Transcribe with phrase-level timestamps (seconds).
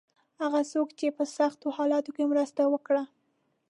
[0.41, 3.03] هغه څوک چې په سختو حالاتو کې مرسته وکړه.